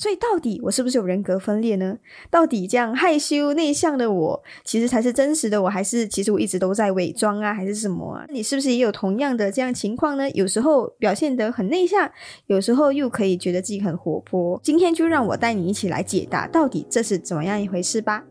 [0.00, 1.98] 所以到底我是不是有人格分裂呢？
[2.30, 8.24] 到底这样害羞内向的我，其实才是真实的我，还是其实我一直都在伪装啊，还是什么啊？
[8.30, 10.30] 你是不是也有同样的这样情况呢？
[10.30, 12.10] 有时候表现得很内向，
[12.46, 14.58] 有时候又可以觉得自己很活泼。
[14.64, 18.24] 今天就让我带你一起来解答，到底这是怎么样一回事吧。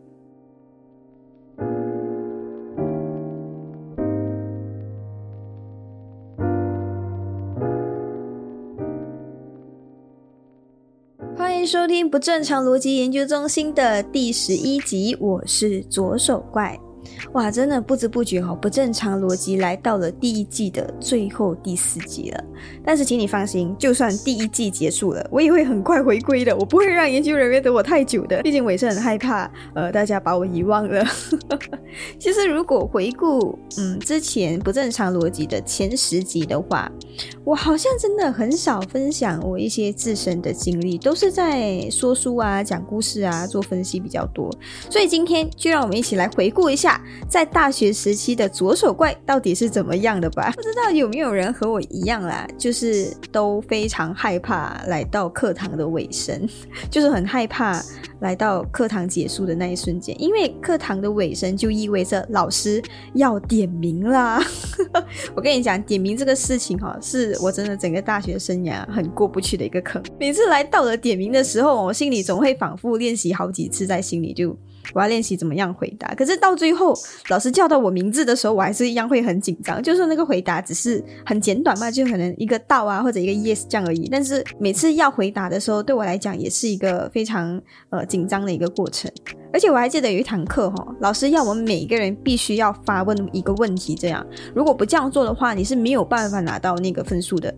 [11.60, 16.74] 欢迎收听不正常逻辑研究中心的第十一集，我是左手怪。
[17.32, 22.44] 哇，真的不知不觉哈，不正常逻辑来到了第一季的最后第四集了。
[22.84, 26.56] 但是请你放心，就算第一季结束了，我也会很快回归的。
[26.56, 31.04] 我不会让研究人员等我太久的，毕竟我也是很害怕，呃，大家把我遗忘了。
[32.18, 36.90] 其实如果回顾，嗯，之前不正常逻辑的前十集的话，
[37.44, 44.50] 我好像真的很少分享我一些自身的经历，都是在说书啊、讲故事啊、做分析比较多。
[44.88, 46.89] 所以今天就让我们一起来回顾一下。
[47.28, 50.50] 在大学时期的左手怪到底是怎么样的吧？
[50.56, 56.48] 不知道有没有人和我一样啦，就是都非常害怕来到课堂的尾声，
[56.90, 57.80] 就是很害怕
[58.20, 62.82] 来到课堂结束的那一瞬间，因为课堂的尾声就意味着老师
[63.14, 64.42] 要点名啦。
[65.34, 70.02] 我跟你讲，点名这个事情哈，是我真的整个大学生涯很过不去的一个坑。
[70.18, 74.56] 每次来到了点名的时候，我心里总会反复练习好几次，在心里就。
[74.94, 76.94] 我要练习怎么样回答，可是到最后
[77.28, 79.82] 老师叫到我名字的时候，我还是一样会很紧张。
[79.82, 84.08] 就是那个回答只是很简短嘛，就可能一个到啊或者一个 yes 这样而已。
[84.10, 89.10] 但是每次要回答的时候，对我来讲也是一个非常呃紧张的一个过程。
[89.52, 97.52] 而且我还记得有一堂课哈，老师要我们每一个人必须要发问一个问题，这样如果不这样做的话，你是没有办法拿到那个分数的。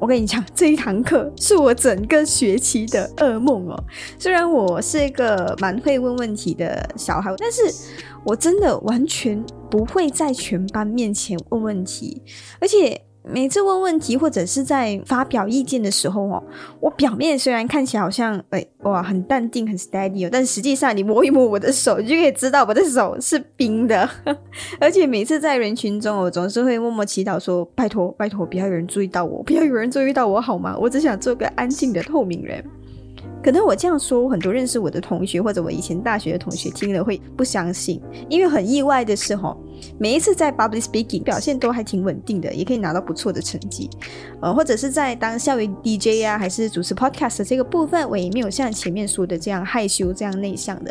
[0.00, 3.84] 我跟你讲，这一堂课是我整个学期的噩梦哦。
[4.18, 7.62] 虽然我是一个蛮会问问题的小孩，但是
[8.24, 12.22] 我真的完全不会在全班面前问问题，
[12.58, 13.00] 而且。
[13.22, 16.42] 每次问问题或者是在发表意见的时候哦，
[16.80, 24.08] 我表面虽然看起来好像哎哇很淡定很 steady 哦，但实际上你摸一摸我的手，你就可以知道我的手是冰的。
[24.80, 30.76] 而且每次在人群中，我总是会默默祈祷说：拜托拜托，不要有人注意到我，不要有人注意到我好吗？
[30.80, 32.64] 我只想做个安静的透明人。
[33.42, 39.56] 可能我这样说，很多认识我的同学或者我以前大学的同学听了会不相信，因为很意外的是哈，
[39.98, 43.88] 每一次在 bubly speaking 表现都还挺稳定的，也可以拿到不错的成绩，
[44.40, 50.90] 呃，或者是在当校园 DJ 啊，还是主持 podcast 这个部分，我也没有像前面说的这样害羞、这样内向的。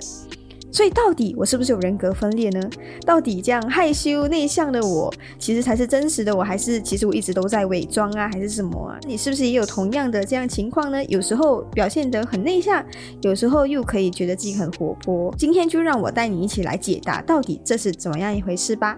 [0.72, 2.69] 所以到底我是不是有人格分裂呢？
[3.06, 9.00] 到底这样害羞内向的我，其实才是真实的我，还是其实我一直都在伪装啊，还是什么啊？
[9.07, 11.03] 你是不是也有同样的这样情况呢？
[11.06, 12.84] 有时候表现得很内向，
[13.22, 15.34] 有时候又可以觉得自己很活泼。
[15.38, 18.97] 今天就让我带你一起来解答，到底这是怎么样一回事吧。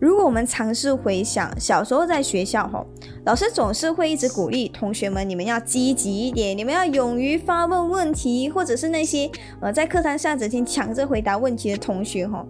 [0.00, 2.86] 如果我们尝试回想小时候在学校吼，
[3.24, 9.28] 老师总是会一直鼓励同学们，你们要积极一点，你们要勇于发问问题，或者是那些
[9.60, 12.46] 呃在课堂上整天抢着回答问题的同学吼，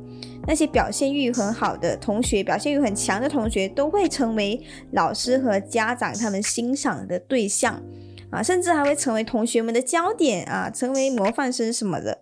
[0.47, 7.83] 那些表现欲很好的同学，表现欲很强的同学，都会成为老师和家长他们欣赏的对象
[8.31, 12.19] 啊，甚至还会成为同学们的焦点啊，成为模范生什么的。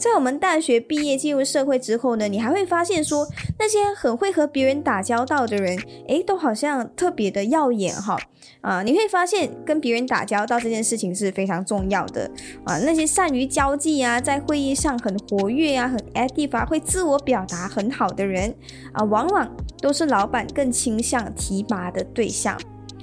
[0.00, 3.28] 在我们大学毕业进入社会之后呢，你还会发现说
[3.58, 5.78] 那些很会和别人打交道的人，
[6.08, 8.18] 诶，都好像特别的耀眼哈
[8.62, 8.82] 啊！
[8.82, 12.30] 你会发现跟别人打交道这件事情是非常重要的
[12.64, 12.78] 啊。
[12.78, 18.54] 那些善于交际啊，在会议上很活跃啊，很 active 啊，会自我表达很好的人
[18.92, 22.58] 啊，往往都是老板更倾向提拔的对象。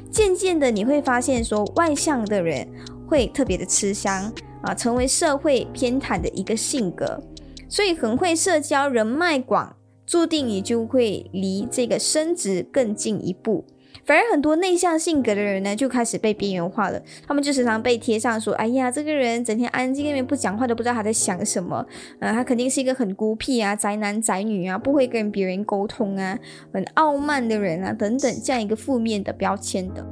[0.09, 2.68] 渐渐的，你会发现说外向的人
[3.08, 4.34] 会特别的吃香。
[4.62, 7.22] 啊，成为社会偏袒的一个性格，
[7.69, 9.75] 所以很会社交，人脉广，
[10.06, 13.66] 注定你就会离这个升职更近一步。
[14.06, 17.01] 反而很多内向性格的人呢，就开始被边缘化了。
[17.28, 21.85] 他们就时常被贴上说：“哎呀，这个人整天安静那边不讲话，都不知道他在想什么。
[22.20, 26.40] 呃，他肯定是一个很孤僻啊，宅男宅女啊，不会跟别人沟通啊，
[26.72, 30.05] 很傲慢的人啊，等等这样一个负面的标签的。”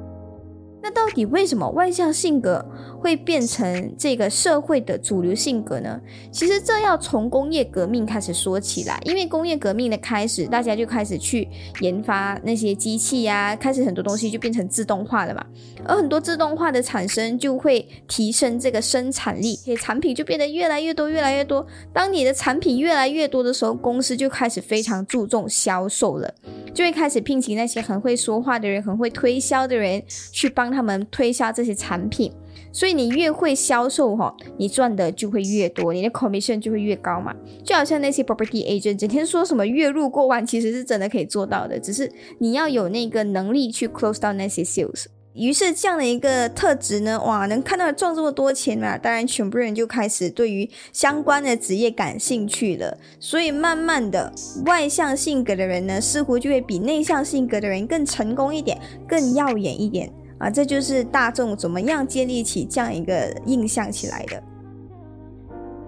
[0.86, 2.64] 那到底为什么外向性格
[3.00, 6.00] 会变成这个社会的主流性格呢？
[6.32, 11.48] 其实这要从工业革命开始说起来，因为工业革命的开始，大家就开始去
[11.80, 15.44] 研发那些机器呀，开始很多东西就变成自动化了嘛。
[15.88, 21.66] 而很多自动化的产生就会提升这个生产力，产品就变得越来越多，越来越多。
[21.92, 26.32] 当你的产品越来越多的时候，公司就开始非常注重销售了。
[26.76, 30.04] 就会开始聘请那些很会说话的人、很会推销的人
[30.34, 32.32] 去帮他们推销这些产品，
[32.72, 37.34] 所以你越会销售哈，你赚的就会越多，你的 commission 就会越高嘛。
[37.64, 45.06] 就好像那些 property agent 整天说什么月入过万，其实是真的可以做到的，只是你要有那个能力去 close 到那些 sales。
[45.34, 48.98] 于是这样的一个特质呢，哇，能看到赚这么多钱嘛？
[48.98, 52.98] 当然，全部人就开始对于相关的职业感兴趣了。
[53.20, 54.32] 所以慢慢的，
[54.66, 60.50] 外向性格的人呢，似乎就会比内向性格的人更成功一点，更耀眼一点啊！
[60.50, 64.42] 这就是大众怎么样建立起这样一个印象起来的。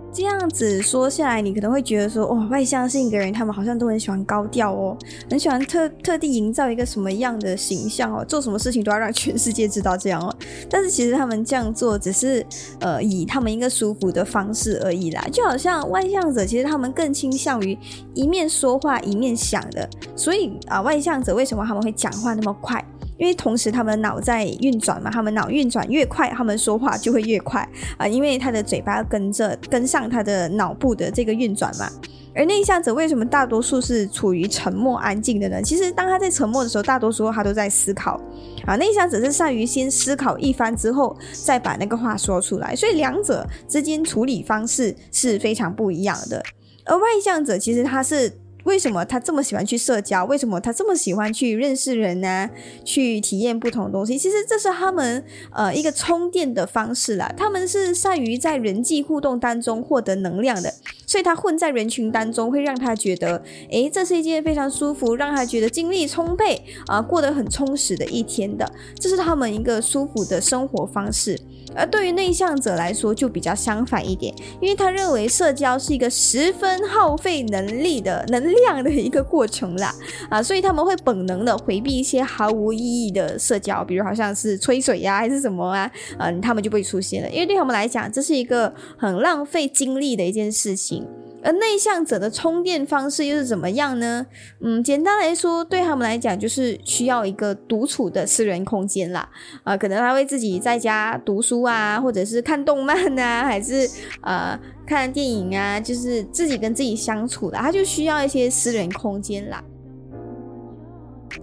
[0.10, 4.98] 这样子说下来，你可能会觉得说，哇，外向性格人他们好像都很喜欢高调哦，
[5.30, 10.34] 很喜欢特特地营造一个什么样的形象哦，做什么事情都要让全世界知道这样哦。
[10.68, 12.44] 但是其实他们这样做只是
[12.80, 17.78] 呃以他们一个舒服的方式而已啦，就好像外向者其实他们更倾向于
[18.16, 22.84] 一面说话一面想的，所以啊，外向者为什么他们会讲话那么快？
[23.18, 27.68] 因为同时他们脑在运转嘛，他们脑运转越快，他们说话就会越快
[27.98, 31.90] 啊，因为他的嘴巴要跟着跟上他的脑部的这个运转嘛。
[32.36, 35.60] 而内向者为什么大多数是处于沉默安静的呢？
[35.64, 38.22] 其实当他在沉默的时候，大多数他都在思考
[38.68, 38.76] 啊。
[38.76, 46.44] 内向者是善于先思考一番之后，再把那个话说出来，所以两者之间处理方式是非常不一样的。
[46.86, 48.32] 而外向者其实他是。
[48.68, 50.26] 为什么他这么喜欢去社交？
[50.26, 52.50] 为什么他这么喜欢去认识人呢？
[52.84, 54.18] 去体验不同的东西？
[54.18, 55.24] 其实这是他们
[55.54, 57.34] 呃一个充电的方式啦。
[57.38, 60.74] 他们是善于在人际互动当中获得能量的，
[61.06, 63.42] 所以他混在人群当中，会让他觉得，
[63.72, 68.70] 诶，这是一件非常舒服，让他觉得精力充沛啊，过得很充实的一天的。
[69.00, 71.40] 这是他们一个舒服的生活方式。
[71.78, 79.94] 而对于内向者来说，就比较相反一点，因为他认为社交是一个十分耗费能力的能量的一个过程啦，
[80.30, 91.08] 啊，所以他们会本能的回避一些毫无意义的社交，比如好像是吹水呀，还是什么啊，嗯，他们就不会出现了，因为对他们来讲，这是一个很浪费精力的一件事情。
[91.44, 94.26] 而内向者的充电方式又是怎么样呢？
[94.62, 99.30] 嗯，简单来说，对他们来讲就是需要一个独处的私人空间啦。
[99.64, 103.90] 啊，可能他会自己在家读书啊，或者是看动漫啊，还是
[104.22, 109.64] 呃看电影啊，就是自己跟自己相处的，他就需要一些私人空间啦。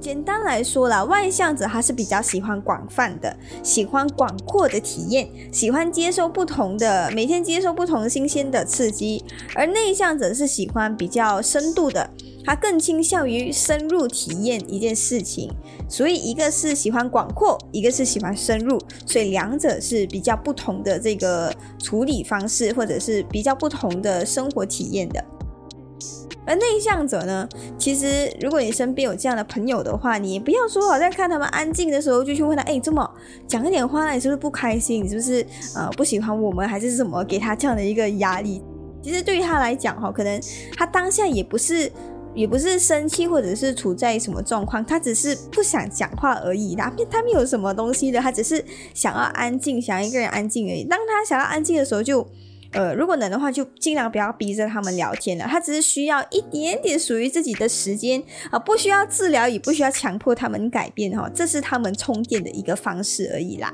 [0.01, 9.23] 简单来说啦，外向者他是比较喜欢广泛的，喜欢广阔的体验，喜欢接受不同的，每天接受不同新鲜的刺激；
[9.55, 12.11] 而内向者是喜欢比较深度的，
[12.45, 15.51] 他更倾向于深入体验一件事情。
[15.89, 25.23] 所以一个是喜欢广阔，一个是喜欢深入，所以两者是比较不同的这个处理方式，或者是比较不同的生活体验的。
[26.47, 27.49] 而内向者呢，
[27.79, 33.09] 其实如果你身边有这样的朋友的话，你不要说好像看他们安静的时候就去问他，哎，这么
[33.47, 35.05] 讲一点话，你是不是不开心？
[35.05, 37.25] 你是不是呃不喜欢我们，还是什么？
[37.25, 38.63] 给他这样的一个压力。
[39.03, 40.41] 其实对于他来讲，哈，可能
[40.77, 41.91] 他当下也不是
[42.35, 46.75] 也不是生气，或者是处在什么状况，他只是不想讲话而已。
[46.75, 50.85] 他 他没有什么东西的，他只是想要安静，想要一个人安静而已。
[50.85, 52.27] 当他想要安静的时候，就。
[52.75, 55.47] 呃，如果能的话，就尽量不要逼着他们聊天了。
[55.47, 63.73] 他只是需要一点点属于自己的时间啊，不需要治疗，也不需要强迫他们改变哈，这是他们充电的一个方式而已啦。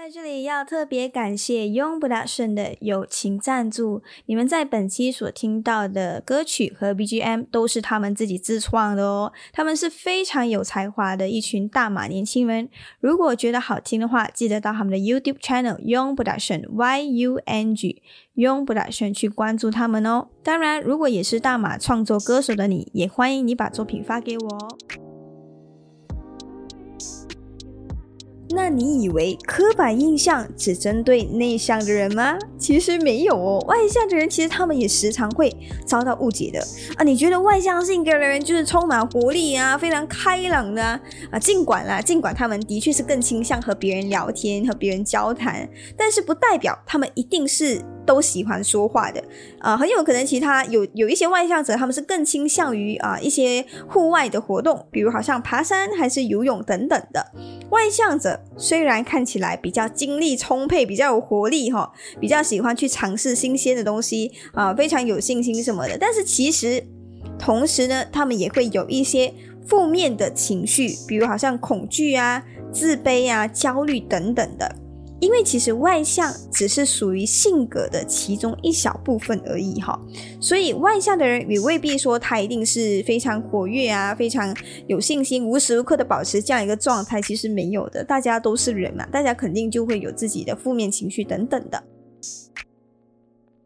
[0.00, 9.30] 在这里要特别感谢 Young Production 的友情赞助，你们在本期所听到的歌曲和 BGM 都是他们自己自创的哦。
[9.52, 18.02] 他们是非常有才华的一群大马年轻人，如果觉得好听的话，记得到他们的 YouTube channel Young Production Y U N G
[18.36, 20.28] Young Production 去关注他们哦。
[20.42, 24.78] 当然，如果也是大马创作歌手的你，也欢迎你把作品发给我哦。
[28.52, 32.36] 那你以为刻板印象只针对内向的人吗？
[32.58, 35.54] 其实没有哦，外向的人其实他们也时常会
[35.86, 36.60] 遭到误解的
[36.96, 37.04] 啊。
[37.04, 40.82] 你觉得外向性格的人就是充满活力啊，非常开朗的
[41.30, 41.38] 啊？
[41.40, 47.82] 尽管啦，尽管他们的确是更倾向和别人聊天、和别人交谈，但是不代表他们一定是。
[48.06, 49.22] 都喜欢说话的，
[49.60, 57.24] 啊，很有可能其他有有一些外向者，他们是更倾向于啊一些户外的活动，比如好像爬山还是游泳等等的。
[57.70, 66.84] 外向者虽然看起来比较精力充沛，比较有活力哈，比较喜欢去尝试新鲜的东西啊，非常有信心什么的，但是其实
[67.38, 69.32] 同时呢，他们也会有一些
[69.66, 74.76] 负面的情绪，比如好像恐惧啊、自卑啊、焦虑等等的。
[75.20, 80.00] 因为其实外向只是属于性格的其中一小部分而已哈，
[80.40, 88.02] 所以外向的人也未必说他一定是非常活跃啊，非常有信心，无时无刻的保持这样一个状态，其实没有的。
[88.02, 91.82] 大家都是人嘛，大家肯定就会有自己的负面情绪等等的。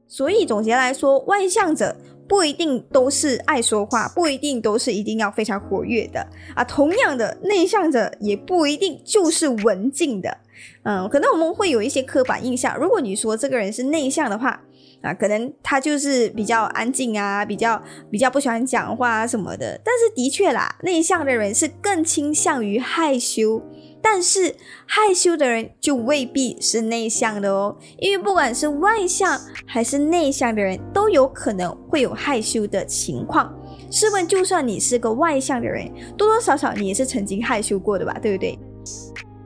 [0.09, 1.97] 所以总结来说，外向者。
[2.29, 6.65] 不一定都是爱说话，不一定都是一定要非常活跃的啊。
[6.65, 10.39] 同样的，内向者也不一定就是文静的。
[10.85, 12.77] 嗯，可能我们会有一些刻板印象。
[12.79, 14.61] 如果你说这个人是内向的话，
[15.03, 19.79] 啊，可能他就是比较安静啊，比较比较不喜欢讲话啊什么的。
[19.85, 23.63] 但是的确啦，内向的人是更倾向于害羞。
[24.07, 33.51] 但是害羞的人就未必是内向的哦，因为不管是外向还是内向的人，都有可能会有害羞的情况。
[33.91, 38.59] 试问，就算你是个外向的人，多多少少你也是曾经害羞过的吧，对不对？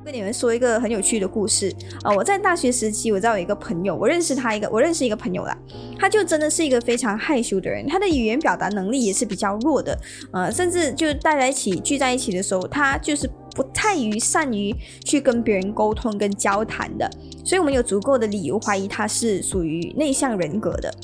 [0.05, 1.73] 跟你们说一个很有趣的故事
[2.03, 2.11] 啊！
[2.15, 5.57] 我在大学时期，我知道有一个朋友，我认识他一个，我认识一个朋友啦，
[5.99, 9.97] 他就真的是一个非常害羞的人，他的语言表达能力也是比较弱的，
[10.33, 13.31] 呃，甚至就大家一起聚在一起的时候，他就是。
[13.59, 14.73] 不太于善于
[15.05, 17.11] 去跟别人沟通跟交谈的，
[17.45, 20.95] 所以我们有足够的理由怀疑他是属于内向人格的。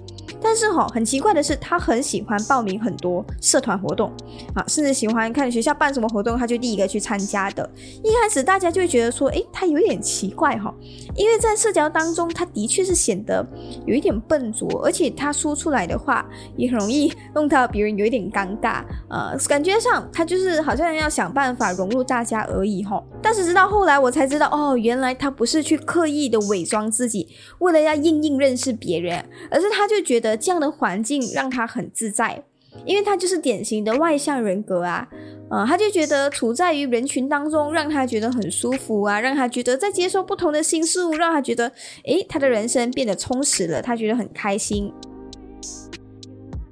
[0.44, 4.12] 但是哈，很奇怪的是，他很喜欢报名很多社团活动
[4.54, 7.68] 啊，甚至喜欢看学校办什么活动，他就第一个去参加的。
[8.02, 10.72] 一开始大家就会觉得说，诶，他有点奇怪哈，
[11.16, 13.44] 因为在社交当中，他的确是显得
[13.86, 23.02] 有一点笨拙，而且他说出来的话也很容易弄到别人有一点尴尬，呃，感觉上他就是好像要想办法融入大家而已哈。
[23.22, 27.26] 但是直到后来我才知道，哦，原来他不是去刻意的伪装自己，
[27.60, 30.33] 为了要硬硬认识别人，而是他就觉得。
[30.36, 32.42] 这样的环境让他很自在，
[32.84, 35.08] 因为他就是典型的外向人格啊，
[35.50, 41.70] 呃，他就觉得处在于人群当中，让他觉得很舒服啊，让他觉得在接受不同的新事物，让他觉得，
[42.04, 44.92] 诶，他的人生变得充实了，他觉得很开心。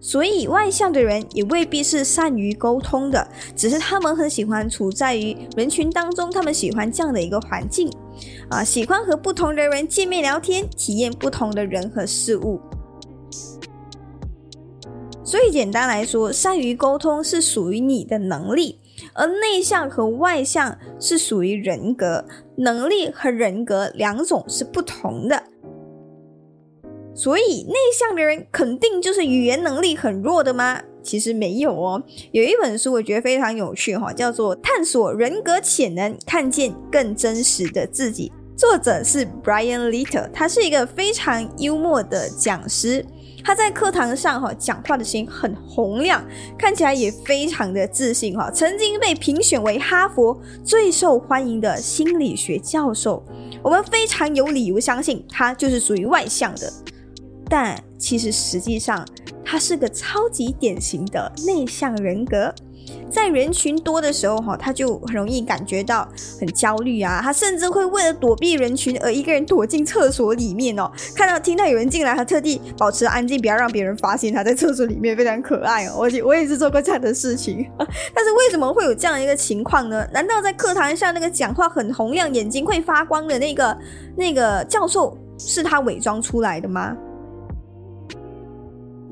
[0.05, 7.89] 所以，外向的人也未必是善于沟通的，只是他们很喜欢处在于人群当中，他们喜欢这样的一个环境，
[8.51, 12.61] 啊，喜欢和不同的人见面聊天，体验不同的人和事物。
[15.33, 18.79] 所以简单来说，善于沟通是属于你的能力，
[19.15, 22.23] 而内向和外向是属于人格。
[22.57, 25.43] 能力和人格两种是不同的。
[27.15, 30.83] 所以内向的人肯定就是语言能力很弱的吗？
[31.03, 32.03] 其实没有哦。
[32.33, 43.03] 有一本书我觉得非常有趣哈，叫做《探索人格潜能，看见更真实的自己》，作者是 Brian Little，他是一个非常幽默的讲师。
[43.45, 46.25] 他在课堂上哈讲话的声音很洪亮，
[46.59, 48.51] 看起来也非常的自信哈。
[48.51, 53.25] 曾经被评选为哈佛最受欢迎的心理学教授，
[53.63, 56.73] 我们非常有理由相信他就是属于外向的。
[57.49, 59.07] 但其实实际上，
[59.45, 62.55] 他是个超级典型的内向人格。
[63.11, 66.09] 在人群多的时候，哈，他就很容易感觉到
[66.41, 67.21] 很焦虑啊。
[67.23, 70.91] 他甚至会为了躲避人群而一个人躲进厕所里面哦。
[71.15, 75.97] 看到听到有人进来，他特地保持安静，不要让别人发现他在厕所里面，非常可爱哦。
[75.99, 77.71] 我我也是做过这样的事情。
[78.15, 80.07] 但是为什么会有这样一个情况呢？
[80.13, 83.79] 难道在课堂上那个讲话很洪亮、眼睛会发光的那个
[84.17, 86.97] 那个教授是他伪装出来的吗？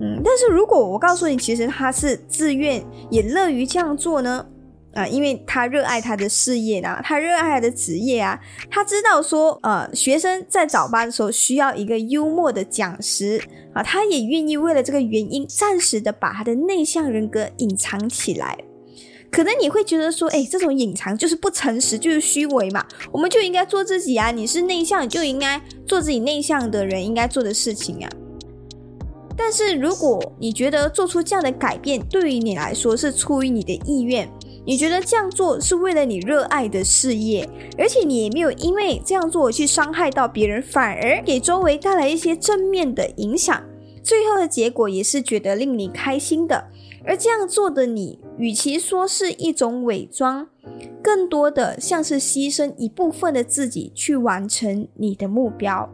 [0.00, 4.46] 嗯，但是如果我告诉你，其实他是自愿也乐于这样做呢？
[4.94, 8.36] 啊，因为他热爱他的事业啊，他热爱他的职业啊，
[8.68, 13.40] 他知道说，呃，学生在早班的时候需要一个幽默的讲师
[13.72, 18.58] 啊，他也愿意为了这个原因，暂时的把他的内向人格隐藏起来。
[19.30, 22.84] 可能你会觉得说，哎，这种隐藏就是不诚实，就是虚伪嘛？
[23.12, 24.32] 我们就应该做自己啊！
[24.32, 28.10] 你是内向，就应该做自己内向的人应该做的事情啊。
[29.42, 34.30] 但是，如果你觉得做出这样的改变对于你来说是出于你的意愿，
[34.66, 43.64] 你觉得这样做是为了你热爱的事业，而且你也没有因为这样做去伤害到别人，反而给周围带来一些正面的影响，
[44.02, 46.66] 最后的结果也是觉得令你开心的。
[47.02, 50.46] 而这样做的你，与其说是一种伪装，
[51.02, 55.88] 更多的像是牺牲一部分的自己去完成你的目标。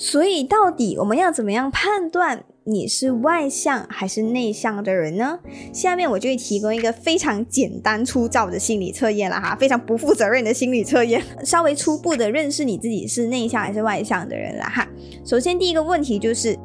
[0.00, 5.38] 所以，到底我们要怎么样判断你是外向还是内向的人呢？
[5.74, 14.88] 下面我就会提供一个非常简单粗糙的心理测验了哈，非常不负责任的心理测验，稍微初步的认识你自己是内向还是外向的人了哈。
[15.22, 16.58] 首先，第一个问题就是，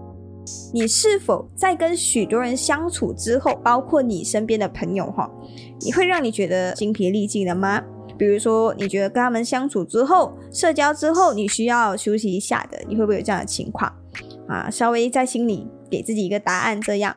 [0.74, 5.30] 你是否在跟许多人相处之后，包括你身边的朋友哈，
[5.82, 7.84] 你会让你觉得精疲力尽了吗？
[8.18, 13.92] 比如说，你觉得跟他们相处之后、社交之后，你需要休息一下的，你会不会有这样的情况？
[14.48, 17.16] 啊，稍微在心里给自己一个答案，这样。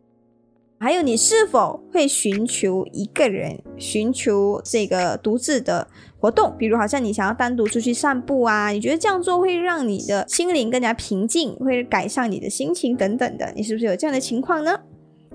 [0.80, 5.88] 还有，你是否会寻求一个人，寻求这个独自的
[6.20, 6.54] 活动？
[6.56, 14.78] 比如，好像你想要单独出去散步啊，你觉得这样做会让你的心灵更加平静，会改善你的心情等等的，你是不是有这样的情况呢？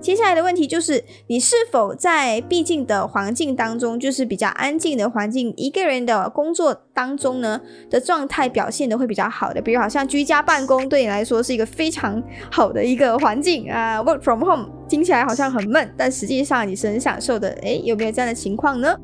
[0.04, 7.58] 接下来的问题就是，你是否在闭静的环境当中，就是比较安静的环境，一个人的工作当中呢
[7.88, 9.62] 的状态表现的会比较好的？
[9.62, 17.48] 比如，好像居家办公对你来说是一个非常好的一个环境啊，work from home 听起来好像很闷，但实际上你是很享受的。
[17.62, 18.94] 诶，有没有这样的情况呢？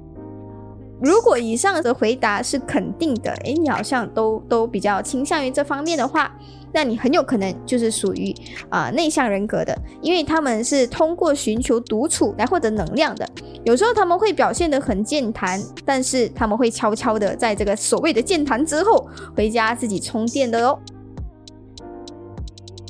[1.03, 6.35] 如果以上的回答是肯定的，诶，你好像都都比较倾向于这方面的话。
[6.73, 8.33] 那你很有可能就是属于
[8.69, 13.29] 啊内向人格的，因为他们是通过寻求独处来获得能量的。
[13.65, 19.05] 有时候他们会表现得很健谈，但是他们会悄悄的在这个所谓的健谈之后
[19.35, 20.79] 回家自己充电的哦。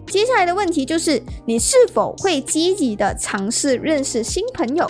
[0.08, 4.86] 接下来的问题就是，你是否会积极的尝试认识新朋友？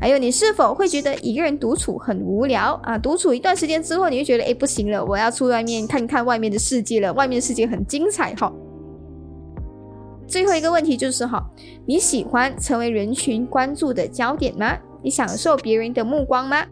[0.00, 2.96] 还有，你是否会觉得一个人独处很无聊啊？
[2.96, 7.12] 独处一段时间之后，你会觉得，哎，不行了，我要出外面看看外面的世界了。
[7.14, 8.52] 外面的世界很精彩哈。
[10.26, 11.42] 最后一个问题就是哈，
[11.86, 14.78] 你喜欢成为人群关注的焦点吗？
[15.02, 16.64] 你享受别人的目光吗？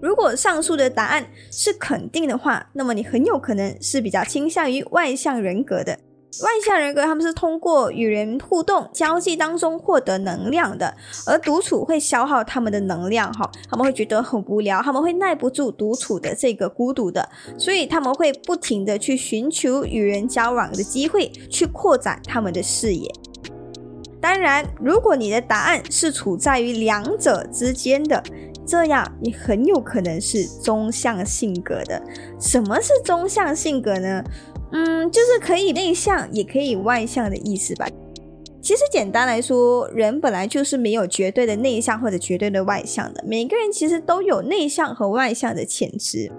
[0.00, 5.98] 如果上述的答案是肯定的话，那么你很有可能是比较倾向于外向人格的。
[6.40, 10.96] 外向人格，他们是通过与人互动、交际当中获得能量的，
[11.26, 23.10] 而独处会消耗他们的能量，哈，他们会觉得很无聊，他们会耐不住独处的这个孤独的，所以他们会不停的去寻求与人交往的机会，去扩展他们的视野。
[24.18, 28.22] 当然，如果你的答案是处在于两者之间的，
[28.64, 32.00] 这样你很有可能是中向性格的。
[32.40, 34.22] 什么是中向性格呢？
[34.72, 37.86] 嗯，就是可以内向，也可以外向的意思吧。
[38.60, 46.30] 其实简单来说，人本来就是没有绝对的内向或者绝对的外向的，每个人其实都有内向和外向的潜质。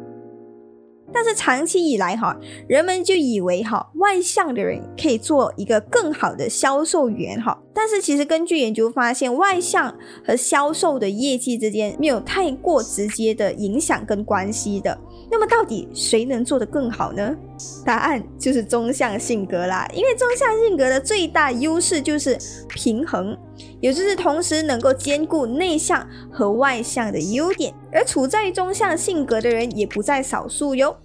[1.15, 2.35] 但是长期以来哈，
[2.67, 7.61] 人们就以为哈外向的人可以做一个更好的销售员哈。
[7.71, 14.97] 但是其实根据研究发现，外向和销售的业绩之间没有太过直接的影响跟关系的。
[15.35, 17.35] 那么到底谁能做得更好呢？
[17.83, 19.89] 答案就是中向性格啦。
[19.91, 22.37] 因为中向性格的最大优势就是
[22.69, 23.35] 平衡，
[23.81, 27.73] 也就是同时能够兼顾内向和外向的优点。
[27.91, 30.95] 而处在中向性格的人也不在少数哟。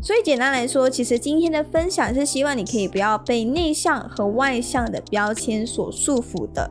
[0.00, 6.70] 所以简单来说，其实今天的分享是希望你可以不要被内向和外向的标签所束缚的。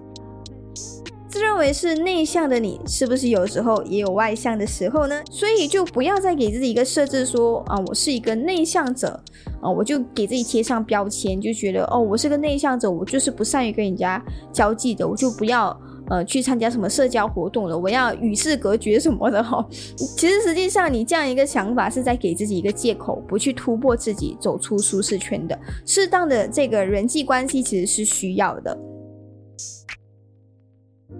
[1.39, 5.23] 认为是内向的你，是不是有时候也有外向的时候呢？
[5.31, 9.19] 所以就不要再给自己一个设置，说啊，我是一个内向者
[9.61, 15.77] 啊，我就给自己贴上标签，就觉得哦，我是个内向者，我就是不善于跟人家交际的，我就不要。
[16.09, 17.77] 呃，去参加什么社交活动了？
[17.77, 19.61] 我要与世隔绝什么的哈。
[20.17, 25.59] 其实实际上，你这样一个想法是在给自己一个借口，不去突破自己，走出舒适圈的。
[25.85, 28.79] 适当的这个人际关系其实是需要的。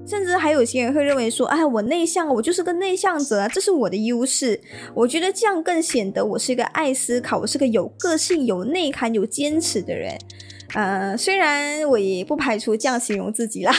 [0.07, 4.59] 甚至还有些人会认为说，哎，我内向，我就是个内向者啊，这是我的优势。
[4.95, 10.17] 我觉得这样更显得我是一个爱思考，我是个有个性、有内涵、有坚持的人。
[10.73, 13.73] 呃，虽然我也不排除这样形容自己啦，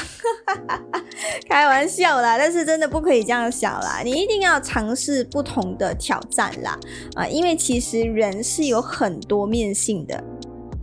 [1.46, 6.78] 开玩笑啦，但是真的不可以这样想啦，你一定要尝试不同的挑战啦，
[7.14, 10.24] 啊，因为其实人是有很多面性的。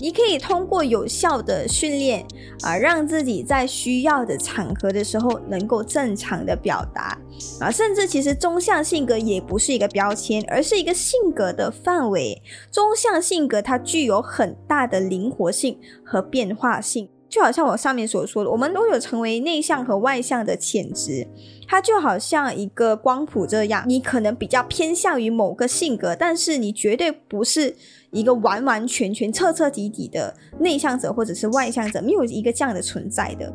[0.05, 2.23] 你可以通过有效的训练
[2.61, 7.19] 啊，让自己在需要的场合的时候能够正常的表达
[7.59, 12.39] 啊，甚至其实中向性格也不是一个标签，而是一个性格的范围。
[12.71, 17.09] 中向性格它具有很大的灵活性和变化性。
[17.27, 21.27] 就好像我上面所说的，我们都有成为内向和外向的潜质，
[21.67, 27.75] 它就好像一个光谱这样，你可能比较偏向于某个性格，但是你绝对不是
[28.15, 33.53] 一个完完全全、彻彻底底的内向者或者是外向者，没有一个这样的存在的。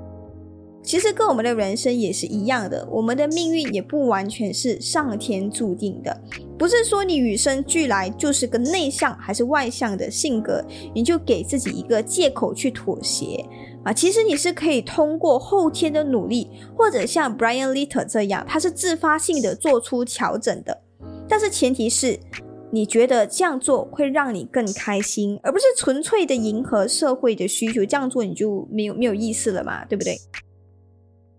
[0.83, 6.21] 其实跟我们的人生也是一样的，我们的命运也不完全是上天注定的，
[6.59, 13.45] 不是说你与生俱来就是个内向还是外向的性格，你就给自己一个借口去妥协。
[13.85, 20.83] 啊，其实你是可以通过后天的努力，或者像 Brian Little 这样，他是自发性的做出调整的。
[21.29, 22.19] 但是前提是，
[22.71, 27.85] 你觉得这样做会让你更开心，而不是纯粹的迎合社会的需求。
[27.85, 30.17] 这样做你就没有没有意思了嘛，对不对？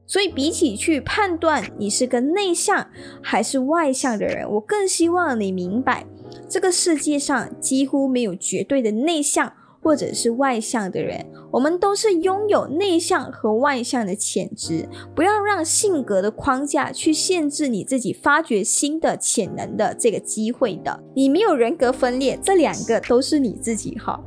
[0.06, 2.90] 所以比起去判断你是个内向
[3.22, 6.06] 还是外向的人，我更希望你明白，
[6.50, 9.54] 这个世界上几乎没有绝对的内向。
[9.82, 14.88] 或者是外向的人，我们都是拥有内向和外向的潜质。
[15.16, 21.04] 不要让性格的框架去限制你自己发掘新的潜能的这个机会的。
[21.16, 24.20] 你没有人格分裂，这两个都是你自己哈。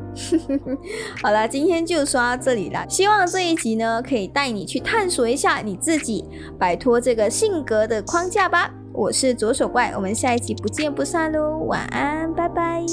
[1.23, 2.85] 好了，今天就说到这里了。
[2.89, 6.25] 希望这一集呢，可以带你去探索一下你自己，
[6.59, 8.73] 摆脱这个性格的框架吧。
[8.93, 11.59] 我是左手怪，我们下一集不见不散喽。
[11.67, 12.85] 晚安，拜拜。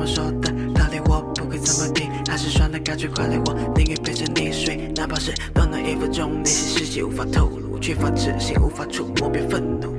[0.00, 0.50] 么说的？
[0.72, 9.94] 道理我不会怎么听，还是算了，干脆快乐我宁愿陪着你睡，哪怕是短短一分钟，内心世界无法透露，缺乏自信无法触摸，别愤怒。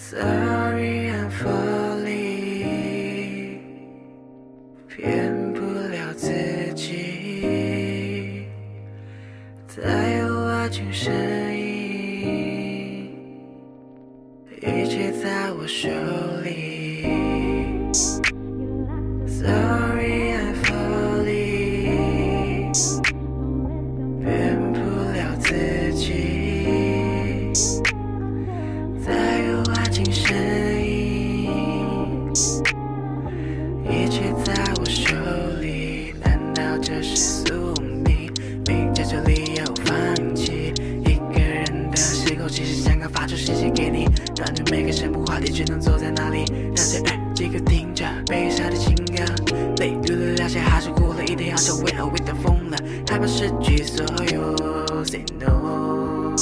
[0.00, 1.89] Sorry I'm falling
[45.00, 46.44] 不想不话题，只能坐在那里，
[46.76, 49.24] 戴着耳机，可听着悲伤的情歌。
[49.74, 52.76] 对于了解还是忽略了，一定要想，为何会等疯了，
[53.08, 55.02] 害怕失去所有。
[55.06, 56.36] Say no。